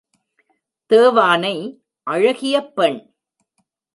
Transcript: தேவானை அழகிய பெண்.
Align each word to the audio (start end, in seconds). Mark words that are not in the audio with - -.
தேவானை 0.91 1.81
அழகிய 2.07 2.55
பெண். 2.67 2.99